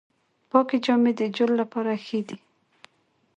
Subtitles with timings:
[0.49, 2.37] پاکې جامې د جلد لپاره ښې دي۔